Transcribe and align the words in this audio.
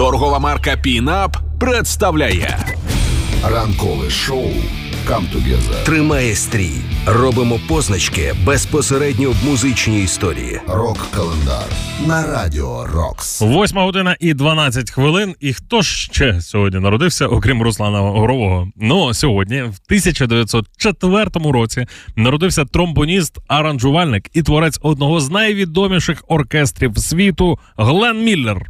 Торгова 0.00 0.38
марка 0.38 0.76
Пінап 0.76 1.36
представляє 1.58 2.58
Ранкове 3.44 4.10
шоу 4.10 4.50
«Come 5.06 5.24
Together». 5.34 5.84
Тримає 5.84 6.34
стрій. 6.34 6.72
Робимо 7.06 7.60
позначки 7.68 8.34
безпосередньо 8.44 9.30
в 9.30 9.44
музичній 9.44 10.02
історії. 10.02 10.60
Рок-календар 10.68 11.64
на 12.06 12.26
радіо 12.26 12.86
Рокс. 12.86 13.40
Восьма 13.40 13.82
година 13.82 14.16
і 14.20 14.34
12 14.34 14.90
хвилин. 14.90 15.34
І 15.40 15.52
хто 15.52 15.82
ж 15.82 16.04
ще 16.12 16.40
сьогодні 16.40 16.80
народився, 16.80 17.26
окрім 17.26 17.62
Руслана 17.62 18.00
Горового? 18.00 18.68
Ну 18.76 19.14
сьогодні, 19.14 19.62
в 19.62 19.78
1904 19.86 21.30
році, 21.34 21.86
народився 22.16 22.64
тромбоніст, 22.64 23.38
аранжувальник 23.48 24.30
і 24.32 24.42
творець 24.42 24.78
одного 24.82 25.20
з 25.20 25.30
найвідоміших 25.30 26.24
оркестрів 26.28 26.98
світу 26.98 27.58
Глен 27.76 28.24
Міллер. 28.24 28.66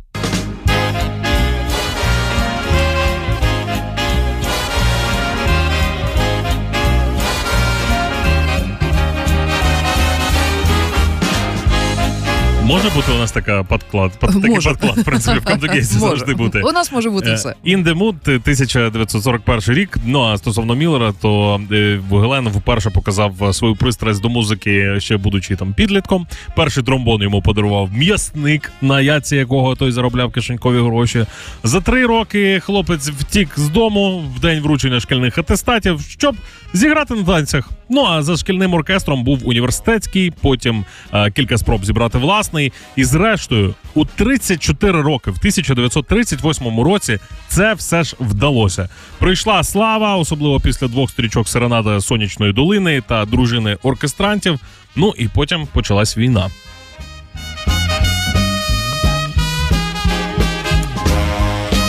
Може 12.71 12.91
бути 12.91 13.13
у 13.13 13.19
нас 13.19 13.33
така 13.33 13.63
подклад, 13.63 14.13
под, 14.19 14.31
такий 14.31 14.51
Може. 14.51 14.71
подклад, 14.71 14.99
в 14.99 15.05
принципі, 15.05 15.39
в 15.39 15.45
Камдогейсі 15.45 15.99
завжди 15.99 16.35
бути. 16.35 16.61
У 16.61 16.73
нас 16.73 16.93
може 16.93 17.11
бути 17.11 17.31
Е, 17.31 17.35
все. 17.35 17.49
In 17.67 17.85
the 17.85 17.95
Mood 17.99 18.17
1941 18.25 19.75
рік. 19.75 19.97
Ну 20.07 20.23
а 20.23 20.39
стосовно 20.39 20.75
Міллера, 20.75 21.13
то 21.21 21.61
е, 21.73 22.01
Глен 22.11 22.49
вперше 22.49 22.91
показав 22.91 23.45
е, 23.45 23.53
свою 23.53 23.77
пристрасть 23.77 24.23
до 24.23 24.29
музики, 24.29 25.01
ще 25.01 25.17
будучи 25.17 25.57
там 25.57 25.75
підлітком. 25.75 26.27
Перший 26.57 26.83
тромбон 26.83 27.23
йому 27.23 27.43
подарував 27.43 27.93
м'ясник, 27.93 28.73
на 28.83 29.01
яці 29.01 29.37
якого 29.37 29.77
той 29.77 29.93
заробляв 29.93 30.33
кишенькові 30.33 30.79
гроші. 30.79 31.27
За 31.65 31.81
три 31.81 32.07
роки 32.07 32.61
хлопець 32.61 33.09
втік 33.09 33.49
з 33.57 33.69
дому 33.69 34.25
в 34.37 34.41
день 34.41 34.61
вручення 34.63 35.01
шкільних 35.01 35.39
атестатів, 35.39 36.01
щоб 36.01 36.37
зіграти 36.73 37.15
на 37.15 37.23
танцях. 37.23 37.71
Ну 37.93 38.05
а 38.05 38.23
за 38.23 38.37
шкільним 38.37 38.75
оркестром 38.75 39.25
був 39.25 39.49
університетський, 39.49 40.31
потім 40.31 40.85
е, 41.13 41.31
кілька 41.31 41.59
спроб 41.59 41.85
зібрати 41.85 42.19
власний. 42.19 42.73
І 42.97 43.05
зрештою, 43.05 43.75
у 43.95 44.05
34 44.05 45.03
роки, 45.03 45.31
в 45.31 45.37
1938 45.39 46.81
році, 46.81 47.19
це 47.49 47.75
все 47.75 48.03
ж 48.03 48.17
вдалося. 48.21 48.89
Прийшла 49.19 49.65
слава, 49.65 50.17
особливо 50.17 50.61
після 50.61 50.89
двох 50.89 51.11
стрічок 51.11 51.49
Серенада 51.49 52.01
Сонячної 52.01 52.53
долини 52.53 53.03
та 53.09 53.25
дружини 53.25 53.77
оркестрантів. 53.83 54.61
Ну 54.97 55.15
і 55.19 55.29
потім 55.29 55.69
почалась 55.73 56.17
війна. 56.17 56.51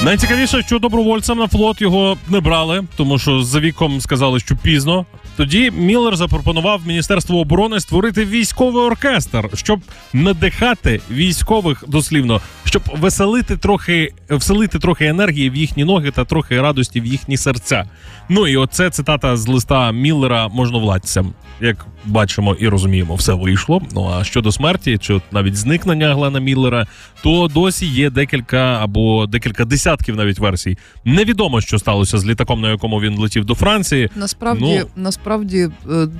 Найцікавіше, 0.03 0.61
що 0.61 0.79
добровольцем 0.79 1.38
на 1.38 1.47
флот 1.47 1.81
його 1.81 2.17
не 2.29 2.39
брали, 2.39 2.83
тому 2.95 3.19
що 3.19 3.44
за 3.44 3.59
віком 3.59 4.02
сказали, 4.02 4.39
що 4.39 4.55
пізно. 4.55 5.05
Тоді 5.42 5.72
Міллер 5.72 6.16
запропонував 6.16 6.81
Міністерству 6.86 7.39
оборони 7.39 7.80
створити 7.80 8.25
військовий 8.25 8.84
оркестр, 8.84 9.50
щоб 9.53 9.81
надихати 10.14 11.02
військових 11.11 11.84
дослівно, 11.88 12.42
щоб 12.66 12.81
веселити 13.00 13.58
трохи, 13.58 14.14
вселити 14.30 14.80
трохи 14.80 15.06
енергії 15.06 15.50
в 15.50 15.56
їхні 15.56 15.84
ноги 15.84 16.12
та 16.12 16.25
трохи 16.25 16.62
радості 16.62 17.02
в 17.02 17.06
їхні 17.06 17.38
серця. 17.38 17.86
Ну 18.30 18.47
і 18.47 18.58
оце 18.58 18.89
цитата 18.89 19.38
з 19.38 19.47
листа 19.47 19.92
Міллера 19.92 20.47
можновладцям. 20.47 21.34
Як 21.62 21.86
бачимо 22.06 22.56
і 22.59 22.67
розуміємо, 22.67 23.16
все 23.16 23.34
вийшло. 23.34 23.81
Ну 23.95 24.09
а 24.19 24.23
щодо 24.23 24.52
смерті, 24.52 24.97
чи 24.97 25.22
навіть 25.31 25.56
зникнення 25.56 26.14
Глена 26.14 26.39
Міллера, 26.39 26.88
то 27.23 27.47
досі 27.53 27.86
є 27.86 28.09
декілька 28.09 28.58
або 28.58 29.28
декілька 29.28 29.66
десятків 29.66 30.16
навіть 30.16 30.39
версій. 30.39 30.78
Невідомо, 31.06 31.62
що 31.62 31.80
сталося 31.80 32.17
з 32.17 32.25
літаком, 32.25 32.62
на 32.62 32.69
якому 32.69 33.02
він 33.02 33.17
летів 33.17 33.45
до 33.45 33.56
Франції. 33.56 34.09
Насправді, 34.16 34.62
Ну. 34.80 34.88
насправді, 34.95 35.30
е, 35.33 35.69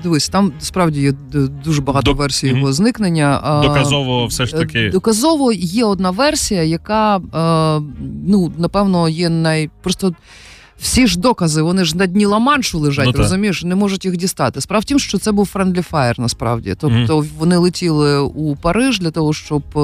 дивись, 0.04 0.30
там 0.30 0.52
справді 0.60 1.02
є 1.02 1.14
дуже 1.66 1.82
багато 1.82 2.12
Док- 2.12 2.18
версій 2.18 2.48
його 2.48 2.74
зникнення. 2.74 3.62
Доказово, 3.64 4.26
все 4.26 4.46
ж 4.46 4.56
е, 4.56 4.60
таки. 4.60 4.90
Доказово 4.90 5.52
є 5.54 5.86
одна 5.86 6.12
версія, 6.12 6.64
яка 6.64 7.18
е, 7.18 7.22
ну 8.28 8.52
напевно 8.58 9.10
є 9.10 9.30
най 9.30 9.70
просто. 9.82 10.14
Всі 10.80 11.08
ж 11.08 11.20
докази, 11.20 11.62
вони 11.62 11.86
ж 11.86 11.98
на 11.98 12.08
дні 12.08 12.28
Ла-Маншу 12.28 12.78
лежать, 12.78 13.06
Ну, 13.06 13.12
розумієш, 13.12 13.64
не 13.64 13.76
можуть 13.76 14.06
їх 14.06 14.18
дістати. 14.18 14.62
Справа 14.62 14.80
в 14.80 14.84
тім, 14.84 15.00
що 15.00 15.18
це 15.18 15.32
був 15.32 15.52
friendly 15.54 15.92
fire, 15.92 16.20
насправді. 16.20 16.76
Тобто 16.80 17.26
вони 17.38 17.58
летіли 17.58 18.20
у 18.20 18.56
Париж 18.56 19.00
для 19.00 19.12
того, 19.12 19.34
щоб 19.34 19.64
е, 19.76 19.80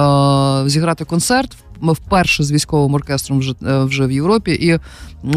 е, 0.00 0.68
зіграти 0.68 1.04
концерт. 1.04 1.56
Ми 1.80 1.92
вперше 1.92 2.44
з 2.44 2.52
військовим 2.52 2.94
оркестром 2.94 3.38
вже, 3.38 3.54
е, 3.66 3.84
вже 3.84 4.06
в 4.06 4.10
Європі. 4.10 4.52
І, 4.52 4.68
е, 4.70 4.80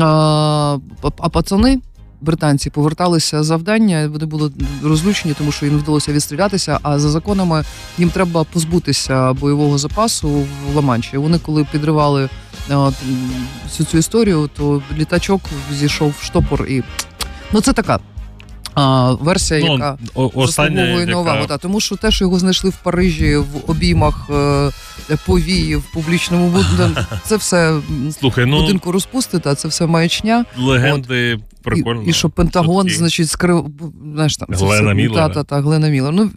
а 0.02 1.30
пацани, 1.32 1.80
британці, 2.24 2.70
поверталися 2.70 3.44
завдання. 3.44 4.10
Вони 4.12 4.26
були 4.26 4.52
розлючені, 4.84 5.34
тому 5.38 5.52
що 5.52 5.66
їм 5.66 5.78
вдалося 5.78 6.14
відстрілятися. 6.14 6.80
А 6.84 7.00
за 7.00 7.10
законами 7.10 7.64
їм 7.98 8.10
треба 8.10 8.44
позбутися 8.44 9.34
бойового 9.34 9.78
запасу 9.78 10.30
в 10.30 10.78
Ла-Манші. 10.78 11.18
Вони, 11.18 11.40
коли 11.40 11.66
підривали 11.72 12.30
е, 12.72 12.76
от, 12.76 12.94
всю 13.68 13.88
цю 13.88 13.98
історію, 13.98 14.50
то 14.58 14.82
літачок 14.98 15.42
зійшов 15.74 16.14
в 16.20 16.24
штопор 16.26 16.66
і. 16.68 16.84
Ну, 17.52 17.62
це 17.62 17.74
така. 17.74 18.00
А, 18.76 19.12
версія, 19.14 19.60
Ну, 19.66 19.74
яка 19.74 19.98
заслуговує 20.36 21.06
на 21.06 21.18
увагу. 21.20 21.46
Та, 21.48 21.58
тому 21.58 21.80
що 21.80 21.96
те, 21.96 22.12
що 22.12 22.26
його 22.26 22.40
знайшли 22.40 22.70
в 22.70 22.76
Парижі 22.84 23.38
в 23.38 23.72
обіймах 23.72 24.30
е, 24.30 24.72
повії 25.26 25.76
в 25.76 25.84
публічному 25.94 26.48
будинку, 26.50 27.02
це 27.26 27.36
все 27.36 27.80
Слухай, 28.20 28.46
ну 28.46 28.62
будинку 28.62 28.92
розпусти, 28.92 29.40
та 29.40 29.56
це 29.56 29.68
все 29.68 29.86
маячня. 29.86 30.46
легенди 30.58 31.40
прикольно. 31.64 32.04
І, 32.04 32.10
і 32.10 32.14
що 32.14 32.30
Пентагон, 32.30 32.88
Тут 32.88 32.98
значить, 32.98 33.30
скрив 33.30 33.66
знаєш 34.14 34.38
там 34.38 34.48
це 34.56 34.66
Глена 34.66 34.94
Міллера. 34.94 35.28
Та, 35.28 35.34
та, 35.34 35.44
та, 35.44 35.62
Глена 35.62 35.88
Міллер. 35.88 36.14
Ну 36.14 36.30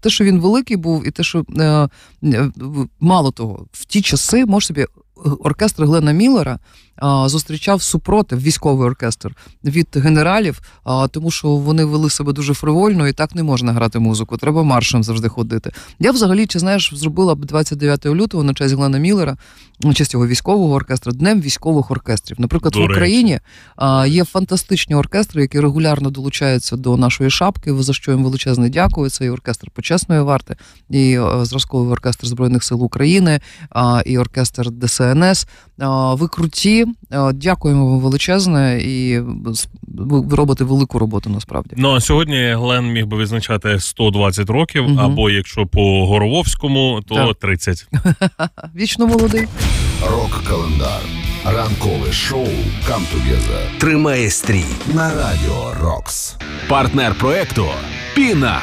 те, 0.00 0.10
що 0.10 0.24
він 0.24 0.40
великий 0.40 0.76
був, 0.76 1.08
і 1.08 1.10
те, 1.10 1.22
що 1.22 1.44
е, 1.58 1.88
е, 2.24 2.50
мало 3.00 3.30
того, 3.30 3.66
в 3.72 3.84
ті 3.84 4.02
часи 4.02 4.46
може 4.46 4.66
собі. 4.66 4.80
е, 4.80 4.86
Оркестр 5.40 5.84
Глена 5.84 6.12
Міллера 6.12 6.58
зустрічав 7.26 7.82
супротив 7.82 8.40
військовий 8.40 8.86
оркестр 8.86 9.36
від 9.64 9.88
генералів, 9.94 10.60
а, 10.84 11.08
тому 11.08 11.30
що 11.30 11.48
вони 11.48 11.84
вели 11.84 12.10
себе 12.10 12.32
дуже 12.32 12.54
фривольно 12.54 13.08
і 13.08 13.12
так 13.12 13.34
не 13.34 13.42
можна 13.42 13.72
грати 13.72 13.98
музику. 13.98 14.36
Треба 14.36 14.62
маршем 14.62 15.04
завжди 15.04 15.28
ходити. 15.28 15.72
Я 15.98 16.12
взагалі, 16.12 16.46
чи 16.46 16.58
знаєш, 16.58 16.94
зробила 16.94 17.34
б 17.34 17.44
29 17.44 18.06
лютого 18.06 18.44
на 18.44 18.54
честь 18.54 18.74
Глена 18.74 18.98
Міллера, 18.98 19.36
на 19.80 19.94
честь 19.94 20.14
його 20.14 20.26
військового 20.26 20.74
оркестру, 20.74 21.12
днем 21.12 21.40
військових 21.40 21.90
оркестрів. 21.90 22.40
Наприклад, 22.40 22.72
До 22.72 22.80
в. 22.80 22.84
Україні 22.84 23.40
а, 23.76 24.06
є 24.06 24.24
фантастичні 24.24 24.94
оркестри, 24.94 25.42
які 25.42 25.60
регулярно 25.60 26.10
долучаються 26.10 26.76
до 26.76 26.96
нашої 26.96 27.30
шапки. 27.30 27.74
За 27.74 27.92
що 27.92 28.12
їм 28.12 28.24
величезне 28.24 28.68
дякую. 28.68 29.10
Це 29.10 29.24
і 29.24 29.30
оркестр 29.30 29.70
почесної 29.70 30.20
варти, 30.20 30.56
і 30.90 31.18
е, 31.18 31.44
зразковий 31.44 31.92
оркестр 31.92 32.26
збройних 32.26 32.64
сил 32.64 32.84
України, 32.84 33.40
і 34.06 34.18
оркестр 34.18 34.70
ДСНС. 34.70 35.46
Ви 36.12 36.28
круті, 36.28 36.83
а, 37.10 37.32
дякуємо 37.32 37.86
вам 37.90 38.00
величезне, 38.00 38.80
і 38.82 39.20
з- 39.46 39.68
ви 39.88 40.36
робите 40.36 40.64
велику 40.64 40.98
роботу 40.98 41.30
насправді. 41.30 41.70
Ну 41.78 41.94
а 41.94 42.00
сьогодні 42.00 42.52
Глен 42.54 42.92
міг 42.92 43.06
би 43.06 43.18
відзначати 43.18 43.80
120 43.80 44.50
років, 44.50 44.82
Мгм. 44.88 45.00
або 45.00 45.30
якщо 45.30 45.66
по 45.66 46.06
Горововському, 46.06 47.00
то 47.08 47.14
Так. 47.14 47.36
30. 47.38 47.86
Вічно 48.76 49.06
молодий. 49.06 49.46
Рок-календар. 50.10 51.00
Ранкове 51.44 52.12
шоу 52.12 52.46
«Come 52.88 53.02
Together» 53.14 53.78
Тримає 53.78 54.30
стрій. 54.30 54.64
на 54.94 55.10
радіо 55.14 55.74
Рокс. 55.82 56.36
партнер 56.68 57.14
проекту 57.18 57.66
Пінап. 58.14 58.62